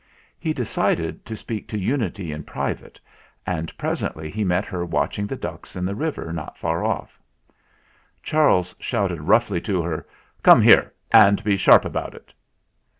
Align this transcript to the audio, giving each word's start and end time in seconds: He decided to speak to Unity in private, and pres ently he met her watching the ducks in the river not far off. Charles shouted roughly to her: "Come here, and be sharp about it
He 0.39 0.51
decided 0.51 1.27
to 1.27 1.35
speak 1.35 1.67
to 1.67 1.77
Unity 1.77 2.31
in 2.31 2.43
private, 2.43 2.99
and 3.45 3.71
pres 3.77 4.01
ently 4.01 4.31
he 4.31 4.43
met 4.43 4.65
her 4.65 4.83
watching 4.83 5.27
the 5.27 5.35
ducks 5.35 5.75
in 5.75 5.85
the 5.85 5.93
river 5.93 6.33
not 6.33 6.57
far 6.57 6.83
off. 6.83 7.19
Charles 8.23 8.73
shouted 8.79 9.21
roughly 9.21 9.61
to 9.61 9.83
her: 9.83 10.07
"Come 10.41 10.63
here, 10.63 10.91
and 11.11 11.43
be 11.43 11.55
sharp 11.55 11.85
about 11.85 12.15
it 12.15 12.33